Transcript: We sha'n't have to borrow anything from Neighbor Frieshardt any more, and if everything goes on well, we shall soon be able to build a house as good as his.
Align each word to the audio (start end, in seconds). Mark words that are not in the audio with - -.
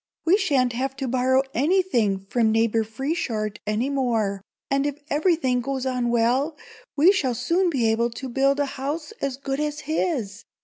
We 0.25 0.35
sha'n't 0.35 0.73
have 0.73 0.95
to 0.95 1.07
borrow 1.07 1.43
anything 1.53 2.25
from 2.25 2.51
Neighbor 2.51 2.83
Frieshardt 2.83 3.59
any 3.67 3.87
more, 3.87 4.41
and 4.71 4.87
if 4.87 4.97
everything 5.11 5.61
goes 5.61 5.85
on 5.85 6.09
well, 6.09 6.57
we 6.97 7.11
shall 7.11 7.35
soon 7.35 7.69
be 7.69 7.85
able 7.91 8.09
to 8.09 8.27
build 8.27 8.59
a 8.59 8.65
house 8.81 9.11
as 9.21 9.37
good 9.37 9.59
as 9.59 9.81
his. 9.81 10.43